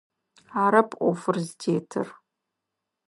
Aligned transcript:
Арэп 0.63 0.89
ӏофыр 0.99 1.35
зытетыр. 1.45 2.07